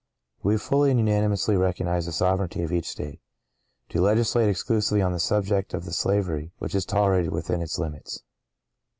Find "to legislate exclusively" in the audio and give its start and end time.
3.89-4.99